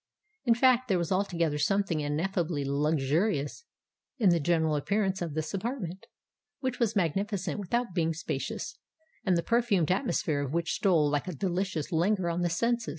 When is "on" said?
12.31-12.41